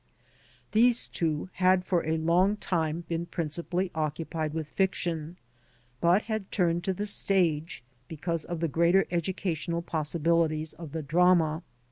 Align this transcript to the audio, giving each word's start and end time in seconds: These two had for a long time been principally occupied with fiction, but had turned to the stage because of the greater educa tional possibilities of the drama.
These 0.71 1.05
two 1.05 1.49
had 1.53 1.85
for 1.85 2.03
a 2.03 2.17
long 2.17 2.57
time 2.57 3.01
been 3.07 3.27
principally 3.27 3.91
occupied 3.93 4.51
with 4.51 4.67
fiction, 4.69 5.37
but 5.99 6.23
had 6.23 6.51
turned 6.51 6.83
to 6.85 6.93
the 6.95 7.05
stage 7.05 7.83
because 8.07 8.43
of 8.43 8.61
the 8.61 8.67
greater 8.67 9.03
educa 9.11 9.51
tional 9.51 9.85
possibilities 9.85 10.73
of 10.73 10.91
the 10.93 11.03
drama. 11.03 11.61